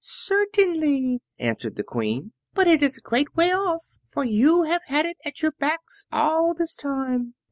[0.03, 5.05] "Certainly," answered the Queen; "but it is a great way off, for you have had
[5.05, 7.35] it at your backs all this time."